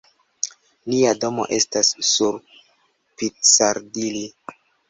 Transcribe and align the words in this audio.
Nia 0.93 1.11
domo 1.25 1.45
estas 1.59 1.93
sur 2.13 2.41
Piccadilli. 2.57 4.27